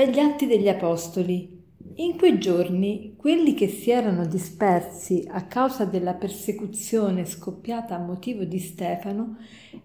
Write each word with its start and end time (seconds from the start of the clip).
Dagli 0.00 0.18
Atti 0.18 0.46
degli 0.46 0.66
Apostoli. 0.70 1.62
In 1.96 2.16
quei 2.16 2.38
giorni 2.38 3.16
quelli 3.18 3.52
che 3.52 3.68
si 3.68 3.90
erano 3.90 4.24
dispersi 4.24 5.28
a 5.28 5.44
causa 5.44 5.84
della 5.84 6.14
persecuzione 6.14 7.26
scoppiata 7.26 7.96
a 7.96 8.02
motivo 8.02 8.44
di 8.44 8.58
Stefano 8.58 9.36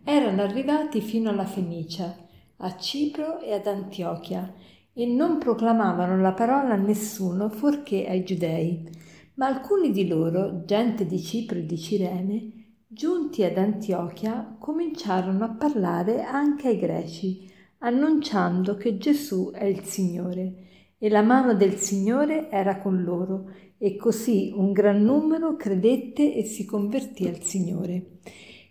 erano 0.05 0.41
arrivati 0.41 1.01
fino 1.01 1.29
alla 1.29 1.43
Fenicia, 1.43 2.15
a 2.55 2.77
Cipro 2.77 3.41
e 3.41 3.51
ad 3.55 3.67
Antiochia 3.67 4.53
e 4.93 5.05
non 5.05 5.37
proclamavano 5.37 6.21
la 6.21 6.31
parola 6.31 6.75
a 6.75 6.77
nessuno 6.77 7.49
fuorché 7.49 8.07
ai 8.07 8.23
giudei. 8.23 8.87
Ma 9.33 9.47
alcuni 9.47 9.91
di 9.91 10.07
loro, 10.07 10.63
gente 10.63 11.05
di 11.05 11.19
Cipro 11.19 11.57
e 11.57 11.65
di 11.65 11.77
Cirene, 11.77 12.51
giunti 12.87 13.43
ad 13.43 13.57
Antiochia, 13.57 14.55
cominciarono 14.59 15.43
a 15.43 15.49
parlare 15.49 16.23
anche 16.23 16.69
ai 16.69 16.77
greci, 16.77 17.51
annunciando 17.85 18.75
che 18.75 18.97
Gesù 18.97 19.51
è 19.51 19.65
il 19.65 19.83
Signore. 19.83 20.53
E 20.97 21.09
la 21.09 21.21
mano 21.21 21.53
del 21.53 21.75
Signore 21.75 22.49
era 22.49 22.79
con 22.79 23.03
loro, 23.03 23.51
e 23.77 23.95
così 23.95 24.51
un 24.55 24.71
gran 24.71 25.03
numero 25.03 25.55
credette 25.55 26.33
e 26.33 26.43
si 26.43 26.65
convertì 26.65 27.27
al 27.27 27.41
Signore. 27.41 28.19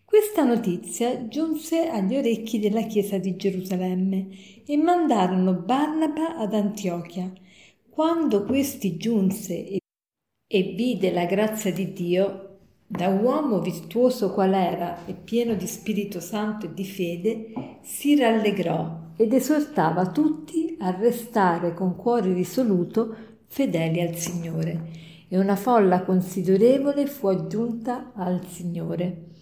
Questa 0.04 0.42
notizia 0.42 1.28
giunse 1.28 1.88
agli 1.88 2.16
orecchi 2.16 2.58
della 2.58 2.82
Chiesa 2.82 3.18
di 3.18 3.36
Gerusalemme 3.36 4.28
e 4.66 4.76
mandarono 4.76 5.52
Barnaba 5.52 6.36
ad 6.36 6.54
Antiochia. 6.54 7.32
Quando 7.88 8.44
questi 8.44 8.96
giunse 8.96 9.78
e 10.46 10.62
vide 10.76 11.12
la 11.12 11.26
grazia 11.26 11.72
di 11.72 11.92
Dio, 11.92 12.58
da 12.86 13.08
uomo 13.08 13.60
virtuoso 13.60 14.32
qual 14.32 14.54
era 14.54 15.04
e 15.06 15.14
pieno 15.14 15.54
di 15.54 15.66
Spirito 15.66 16.20
Santo 16.20 16.66
e 16.66 16.74
di 16.74 16.84
fede, 16.84 17.52
si 17.82 18.16
rallegrò 18.16 19.03
ed 19.16 19.32
esortava 19.32 20.06
tutti 20.06 20.76
a 20.80 20.90
restare 20.90 21.74
con 21.74 21.96
cuore 21.96 22.32
risoluto 22.32 23.14
fedeli 23.46 24.00
al 24.00 24.14
Signore. 24.16 25.02
E 25.28 25.38
una 25.38 25.56
folla 25.56 26.02
considerevole 26.02 27.06
fu 27.06 27.28
aggiunta 27.28 28.12
al 28.14 28.44
Signore. 28.46 29.32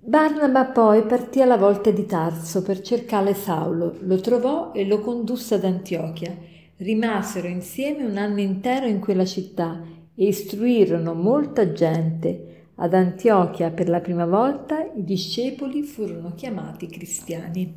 Barnaba 0.00 0.64
poi 0.66 1.02
partì 1.02 1.42
alla 1.42 1.56
volta 1.56 1.90
di 1.90 2.06
Tarso 2.06 2.62
per 2.62 2.80
cercare 2.80 3.34
Saulo, 3.34 3.96
lo 4.00 4.20
trovò 4.20 4.72
e 4.72 4.86
lo 4.86 5.00
condusse 5.00 5.56
ad 5.56 5.64
Antiochia. 5.64 6.34
Rimasero 6.76 7.48
insieme 7.48 8.04
un 8.04 8.16
anno 8.16 8.40
intero 8.40 8.86
in 8.86 9.00
quella 9.00 9.26
città 9.26 9.82
e 10.14 10.26
istruirono 10.26 11.14
molta 11.14 11.72
gente. 11.72 12.57
Ad 12.80 12.94
Antiochia 12.94 13.70
per 13.70 13.88
la 13.88 13.98
prima 13.98 14.24
volta 14.24 14.80
i 14.94 15.02
discepoli 15.02 15.82
furono 15.82 16.34
chiamati 16.36 16.86
cristiani. 16.86 17.74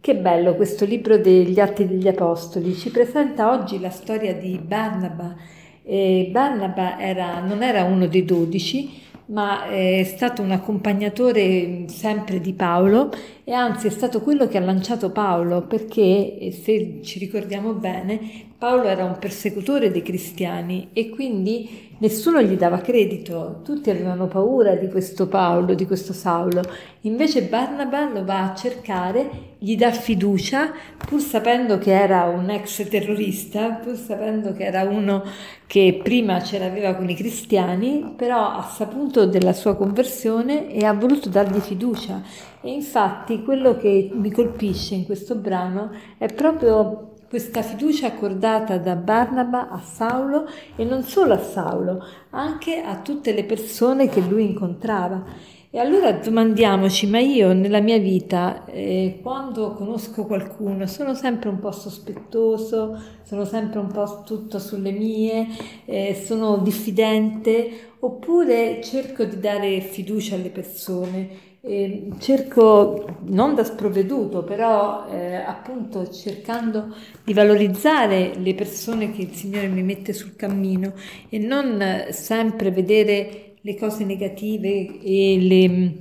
Che 0.00 0.14
bello 0.14 0.54
questo 0.54 0.84
libro 0.84 1.18
degli 1.18 1.58
Atti 1.58 1.88
degli 1.88 2.06
Apostoli, 2.06 2.72
ci 2.74 2.92
presenta 2.92 3.50
oggi 3.50 3.80
la 3.80 3.90
storia 3.90 4.32
di 4.32 4.60
Barnaba. 4.64 5.34
E 5.82 6.28
Barnaba 6.30 7.00
era, 7.00 7.40
non 7.40 7.64
era 7.64 7.82
uno 7.82 8.06
dei 8.06 8.24
dodici, 8.24 8.90
ma 9.26 9.66
è 9.66 10.04
stato 10.04 10.40
un 10.40 10.52
accompagnatore 10.52 11.86
sempre 11.88 12.40
di 12.40 12.52
Paolo 12.52 13.10
e 13.48 13.52
anzi 13.52 13.86
è 13.86 13.90
stato 13.90 14.22
quello 14.22 14.48
che 14.48 14.58
ha 14.58 14.60
lanciato 14.60 15.12
Paolo 15.12 15.62
perché, 15.68 16.50
se 16.50 16.98
ci 17.04 17.20
ricordiamo 17.20 17.74
bene, 17.74 18.46
Paolo 18.58 18.88
era 18.88 19.04
un 19.04 19.18
persecutore 19.20 19.92
dei 19.92 20.02
cristiani 20.02 20.88
e 20.92 21.10
quindi 21.10 21.94
nessuno 21.98 22.42
gli 22.42 22.56
dava 22.56 22.78
credito, 22.78 23.60
tutti 23.62 23.90
avevano 23.90 24.26
paura 24.26 24.74
di 24.74 24.88
questo 24.88 25.28
Paolo, 25.28 25.74
di 25.74 25.86
questo 25.86 26.12
Saulo. 26.12 26.62
Invece 27.02 27.42
Barnaba 27.42 28.10
lo 28.10 28.24
va 28.24 28.50
a 28.50 28.54
cercare, 28.54 29.54
gli 29.58 29.76
dà 29.76 29.92
fiducia, 29.92 30.72
pur 31.06 31.20
sapendo 31.20 31.78
che 31.78 31.92
era 31.92 32.24
un 32.24 32.50
ex 32.50 32.88
terrorista, 32.88 33.72
pur 33.72 33.94
sapendo 33.94 34.52
che 34.54 34.64
era 34.64 34.82
uno 34.82 35.22
che 35.66 36.00
prima 36.02 36.42
ce 36.42 36.58
l'aveva 36.58 36.94
con 36.94 37.08
i 37.08 37.14
cristiani, 37.14 38.14
però 38.16 38.52
ha 38.52 38.62
saputo 38.62 39.26
della 39.26 39.52
sua 39.52 39.76
conversione 39.76 40.72
e 40.72 40.84
ha 40.84 40.92
voluto 40.92 41.28
dargli 41.28 41.60
fiducia. 41.60 42.22
E 42.62 42.72
infatti 42.72 43.35
quello 43.42 43.76
che 43.76 44.10
mi 44.12 44.30
colpisce 44.30 44.94
in 44.94 45.04
questo 45.04 45.34
brano 45.34 45.90
è 46.18 46.32
proprio 46.32 47.14
questa 47.28 47.62
fiducia 47.62 48.06
accordata 48.06 48.78
da 48.78 48.94
Barnaba 48.94 49.68
a 49.68 49.80
Saulo 49.80 50.46
e 50.76 50.84
non 50.84 51.02
solo 51.02 51.34
a 51.34 51.38
Saulo, 51.38 52.04
anche 52.30 52.80
a 52.80 53.00
tutte 53.00 53.32
le 53.32 53.44
persone 53.44 54.08
che 54.08 54.20
lui 54.20 54.44
incontrava. 54.44 55.24
E 55.68 55.78
allora 55.78 56.12
domandiamoci, 56.12 57.06
ma 57.06 57.18
io 57.18 57.52
nella 57.52 57.80
mia 57.80 57.98
vita, 57.98 58.64
eh, 58.64 59.18
quando 59.20 59.72
conosco 59.72 60.24
qualcuno, 60.24 60.86
sono 60.86 61.12
sempre 61.12 61.50
un 61.50 61.58
po' 61.58 61.72
sospettoso, 61.72 62.98
sono 63.22 63.44
sempre 63.44 63.80
un 63.80 63.88
po' 63.88 64.22
tutto 64.24 64.58
sulle 64.58 64.92
mie, 64.92 65.46
eh, 65.84 66.14
sono 66.14 66.56
diffidente, 66.58 67.90
oppure 67.98 68.80
cerco 68.82 69.24
di 69.24 69.38
dare 69.38 69.80
fiducia 69.80 70.36
alle 70.36 70.50
persone 70.50 71.45
e 71.68 72.10
cerco, 72.20 73.18
non 73.24 73.56
da 73.56 73.64
sprovveduto, 73.64 74.44
però 74.44 75.08
eh, 75.10 75.34
appunto 75.34 76.08
cercando 76.12 76.94
di 77.24 77.34
valorizzare 77.34 78.34
le 78.36 78.54
persone 78.54 79.10
che 79.10 79.22
il 79.22 79.32
Signore 79.32 79.66
mi 79.66 79.82
mette 79.82 80.12
sul 80.12 80.36
cammino 80.36 80.92
e 81.28 81.38
non 81.38 82.06
sempre 82.10 82.70
vedere 82.70 83.56
le 83.60 83.74
cose 83.74 84.04
negative 84.04 85.00
e 85.02 85.38
le, 85.40 85.94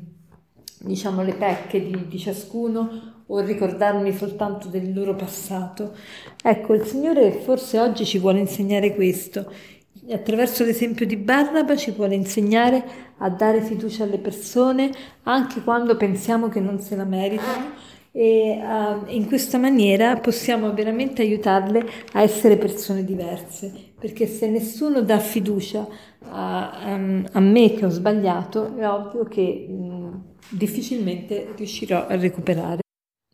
diciamo, 0.81 1.23
le 1.23 1.33
pecche 1.33 1.83
di, 1.83 2.07
di 2.09 2.19
ciascuno 2.19 3.23
o 3.25 3.39
ricordarmi 3.39 4.13
soltanto 4.13 4.67
del 4.67 4.93
loro 4.93 5.15
passato. 5.15 5.95
Ecco, 6.43 6.75
il 6.75 6.83
Signore 6.83 7.31
forse 7.31 7.79
oggi 7.79 8.05
ci 8.05 8.19
vuole 8.19 8.37
insegnare 8.37 8.93
questo 8.93 9.51
attraverso 10.09 10.63
l'esempio 10.63 11.05
di 11.05 11.17
Barnaba 11.17 11.75
ci 11.75 11.91
vuole 11.91 12.15
insegnare 12.15 12.83
a 13.17 13.29
dare 13.29 13.61
fiducia 13.61 14.03
alle 14.03 14.19
persone 14.19 14.91
anche 15.23 15.61
quando 15.61 15.95
pensiamo 15.97 16.47
che 16.49 16.59
non 16.59 16.79
se 16.79 16.95
la 16.95 17.05
meritano 17.05 17.73
e 18.11 18.59
uh, 18.61 19.11
in 19.11 19.25
questa 19.27 19.57
maniera 19.57 20.15
possiamo 20.17 20.73
veramente 20.73 21.21
aiutarle 21.21 21.85
a 22.13 22.21
essere 22.21 22.57
persone 22.57 23.03
diverse 23.03 23.93
perché 23.99 24.27
se 24.27 24.47
nessuno 24.47 25.01
dà 25.01 25.19
fiducia 25.19 25.87
a, 26.29 26.81
um, 26.85 27.27
a 27.31 27.39
me 27.39 27.73
che 27.73 27.85
ho 27.85 27.89
sbagliato 27.89 28.75
è 28.77 28.87
ovvio 28.87 29.23
che 29.25 29.65
um, 29.67 30.35
difficilmente 30.49 31.53
riuscirò 31.55 32.07
a 32.07 32.15
recuperare. 32.15 32.81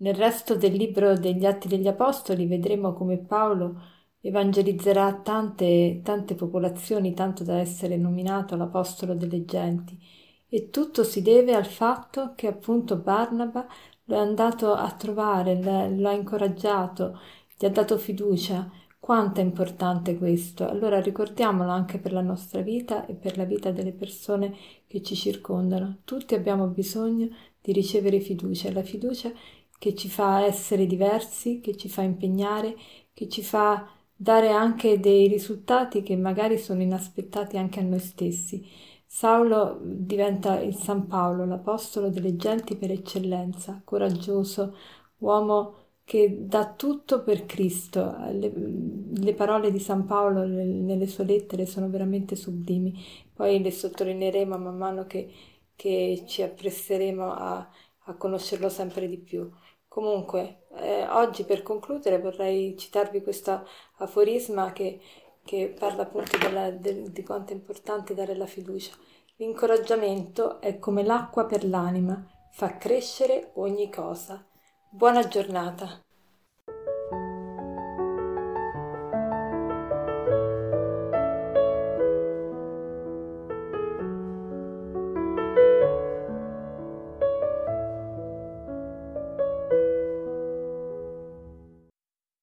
Nel 0.01 0.15
resto 0.15 0.55
del 0.55 0.73
libro 0.73 1.15
degli 1.15 1.45
Atti 1.45 1.67
degli 1.67 1.87
Apostoli 1.87 2.47
vedremo 2.47 2.93
come 2.93 3.17
Paolo 3.17 3.81
evangelizzerà 4.21 5.13
tante, 5.15 6.01
tante 6.03 6.35
popolazioni, 6.35 7.13
tanto 7.13 7.43
da 7.43 7.57
essere 7.59 7.97
nominato 7.97 8.55
l'Apostolo 8.55 9.15
delle 9.15 9.43
genti. 9.45 9.97
E 10.47 10.69
tutto 10.69 11.03
si 11.03 11.21
deve 11.21 11.55
al 11.55 11.65
fatto 11.65 12.33
che 12.35 12.47
appunto 12.47 12.97
Barnaba 12.97 13.65
lo 14.05 14.15
è 14.15 14.19
andato 14.19 14.73
a 14.73 14.91
trovare, 14.91 15.89
lo 15.95 16.07
ha 16.07 16.13
incoraggiato, 16.13 17.19
gli 17.57 17.65
ha 17.65 17.69
dato 17.69 17.97
fiducia. 17.97 18.69
Quanto 18.99 19.39
è 19.39 19.43
importante 19.43 20.17
questo? 20.17 20.67
Allora 20.67 21.01
ricordiamolo 21.01 21.71
anche 21.71 21.97
per 21.97 22.13
la 22.13 22.21
nostra 22.21 22.61
vita 22.61 23.07
e 23.07 23.15
per 23.15 23.37
la 23.37 23.45
vita 23.45 23.71
delle 23.71 23.93
persone 23.93 24.53
che 24.85 25.01
ci 25.01 25.15
circondano. 25.15 26.01
Tutti 26.03 26.35
abbiamo 26.35 26.67
bisogno 26.67 27.29
di 27.59 27.71
ricevere 27.71 28.19
fiducia, 28.19 28.71
la 28.71 28.83
fiducia 28.83 29.31
che 29.79 29.95
ci 29.95 30.09
fa 30.09 30.45
essere 30.45 30.85
diversi, 30.85 31.59
che 31.61 31.75
ci 31.75 31.89
fa 31.89 32.03
impegnare, 32.03 32.75
che 33.13 33.27
ci 33.27 33.41
fa 33.41 33.87
dare 34.21 34.49
anche 34.49 34.99
dei 34.99 35.27
risultati 35.27 36.03
che 36.03 36.15
magari 36.15 36.59
sono 36.59 36.83
inaspettati 36.83 37.57
anche 37.57 37.79
a 37.79 37.83
noi 37.83 37.99
stessi. 37.99 38.63
Saulo 39.03 39.79
diventa 39.81 40.59
il 40.59 40.75
San 40.75 41.07
Paolo, 41.07 41.43
l'apostolo 41.45 42.09
delle 42.09 42.35
genti 42.35 42.75
per 42.75 42.91
eccellenza, 42.91 43.81
coraggioso, 43.83 44.75
uomo 45.19 45.75
che 46.03 46.45
dà 46.47 46.71
tutto 46.71 47.23
per 47.23 47.47
Cristo. 47.47 48.15
Le, 48.31 48.53
le 49.11 49.33
parole 49.33 49.71
di 49.71 49.79
San 49.79 50.05
Paolo 50.05 50.45
nelle 50.45 51.07
sue 51.07 51.25
lettere 51.25 51.65
sono 51.65 51.89
veramente 51.89 52.35
sublimi. 52.35 52.93
Poi 53.33 53.59
le 53.59 53.71
sottolineeremo 53.71 54.55
man 54.55 54.77
mano 54.77 55.05
che, 55.05 55.31
che 55.75 56.23
ci 56.27 56.43
appresseremo 56.43 57.31
a, 57.33 57.67
a 58.05 58.13
conoscerlo 58.15 58.69
sempre 58.69 59.07
di 59.07 59.17
più. 59.17 59.49
Comunque, 59.87 60.60
eh, 60.75 61.07
oggi 61.09 61.43
per 61.43 61.63
concludere 61.63 62.19
vorrei 62.19 62.77
citarvi 62.77 63.21
questo 63.21 63.67
aforisma 63.97 64.71
che, 64.73 64.99
che 65.43 65.73
parla 65.77 66.03
appunto 66.03 66.37
della, 66.37 66.71
de, 66.71 67.11
di 67.11 67.23
quanto 67.23 67.51
è 67.51 67.55
importante 67.55 68.13
dare 68.13 68.35
la 68.35 68.45
fiducia. 68.45 68.93
L'incoraggiamento 69.37 70.61
è 70.61 70.77
come 70.79 71.03
l'acqua 71.03 71.45
per 71.45 71.65
l'anima, 71.65 72.23
fa 72.51 72.77
crescere 72.77 73.51
ogni 73.55 73.89
cosa. 73.89 74.45
Buona 74.89 75.27
giornata. 75.27 76.01